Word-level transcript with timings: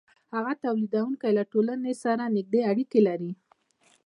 هغه 0.35 0.53
تولیدونکی 0.63 1.29
له 1.37 1.43
ټولنې 1.51 1.93
سره 2.03 2.23
نږدې 2.35 2.61
اړیکې 2.71 2.99
لري 3.07 3.31